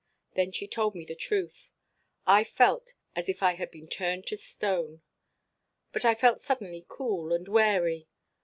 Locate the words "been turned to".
3.69-4.35